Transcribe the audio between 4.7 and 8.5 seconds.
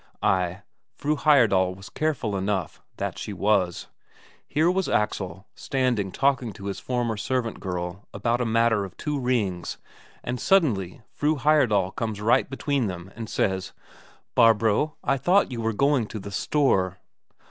was Axel standing talking to his former servant girl about a